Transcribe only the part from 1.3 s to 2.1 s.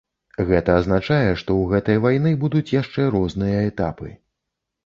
што ў гэтай